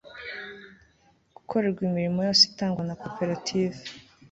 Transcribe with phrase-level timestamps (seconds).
[1.35, 3.77] gukorerwa imirimo yose itangwa na koperative